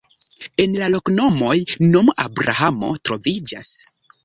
En 0.63 0.71
la 0.83 0.87
loknomoj 0.93 1.53
nomo 1.97 2.17
Abrahamo 2.25 2.91
troviĝas. 3.11 3.73